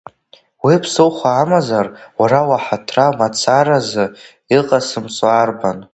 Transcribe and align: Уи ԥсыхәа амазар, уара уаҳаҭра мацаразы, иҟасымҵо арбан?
Уи 0.65 0.75
ԥсыхәа 0.83 1.29
амазар, 1.41 1.87
уара 2.19 2.39
уаҳаҭра 2.49 3.07
мацаразы, 3.17 4.05
иҟасымҵо 4.57 5.25
арбан? 5.41 5.77